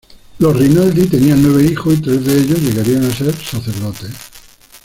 Los 0.39 0.57
Rinaldi 0.57 1.05
tenían 1.05 1.43
nueve 1.43 1.63
hijos 1.63 1.93
y 1.93 2.01
tres 2.01 2.25
de 2.25 2.35
ellos 2.39 2.59
llegarían 2.59 3.03
a 3.05 3.13
ser 3.13 3.35
sacerdotes. 3.35 4.09